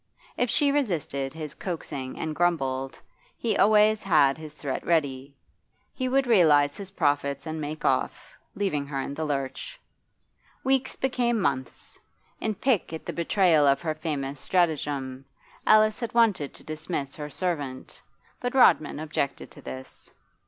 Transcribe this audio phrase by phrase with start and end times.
[0.35, 2.99] If she resisted his coaxing and grumbled,
[3.37, 5.35] he always had his threat ready.
[5.93, 9.79] He would realise his profits and make off, leaving her in the lurch.
[10.63, 11.99] Weeks became months.
[12.39, 15.23] In pique at the betrayal of her famous stratagem,
[15.67, 18.01] Alice had wanted to dismiss her servant,
[18.39, 20.09] but Rodman objected to this.